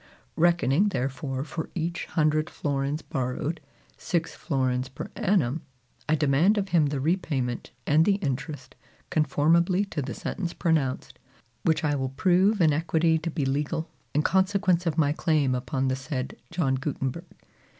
Reckoning 0.35 0.89
therefore 0.89 1.43
for 1.43 1.69
each 1.75 2.05
hundred 2.05 2.49
florins 2.49 3.03
borrowed, 3.03 3.61
six 3.99 4.33
florins 4.33 4.89
per 4.89 5.11
annum, 5.15 5.61
I 6.09 6.15
demand 6.15 6.57
of 6.57 6.69
him 6.69 6.87
the 6.87 6.99
repayment, 6.99 7.69
and 7.85 8.03
the 8.03 8.15
interest, 8.15 8.73
conformably 9.11 9.85
to 9.91 10.01
the 10.01 10.15
sentence 10.15 10.53
pronounced, 10.53 11.19
which 11.63 11.83
I 11.83 11.93
will 11.93 12.09
prove 12.09 12.61
in 12.61 12.73
equity 12.73 13.19
to 13.19 13.29
be 13.29 13.45
legal, 13.45 13.91
in 14.15 14.23
consequence 14.23 14.87
of 14.87 14.97
my 14.97 15.11
claim 15.13 15.53
upon 15.53 15.87
the 15.87 15.95
said 15.95 16.35
John 16.49 16.77
Gutenberg. 16.77 17.25